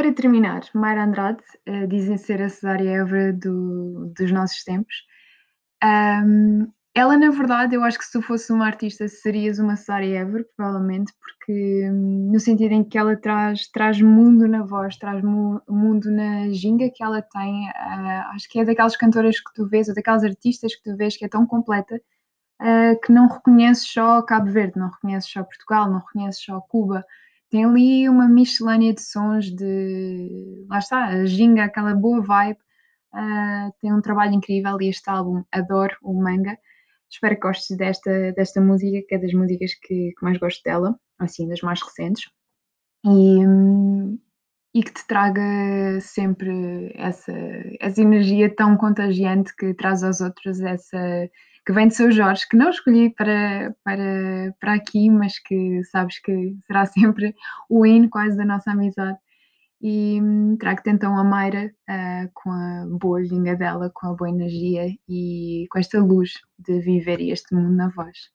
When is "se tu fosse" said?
8.06-8.50